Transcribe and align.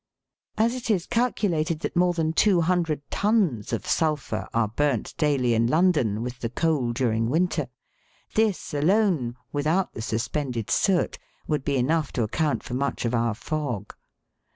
As 0.57 0.73
it 0.73 0.89
is 0.89 1.05
calculated 1.05 1.81
that 1.81 1.95
more 1.95 2.13
than 2.13 2.33
two 2.33 2.61
hundred 2.61 3.03
tons 3.11 3.71
of 3.71 3.85
sulphur 3.85 4.47
are 4.51 4.67
burnt 4.67 5.13
daily 5.15 5.53
in 5.53 5.67
London 5.67 6.23
with 6.23 6.39
the 6.39 6.49
coal 6.49 6.91
during 6.91 7.29
winter, 7.29 7.67
this 8.33 8.73
alone, 8.73 9.35
without 9.53 9.93
the 9.93 10.01
suspended 10.01 10.71
soot, 10.71 11.19
would 11.45 11.63
be 11.63 11.77
enough 11.77 12.11
to 12.13 12.23
account 12.23 12.63
for 12.63 12.73
much 12.73 13.05
of 13.05 13.13
our 13.13 13.35
fog. 13.35 13.93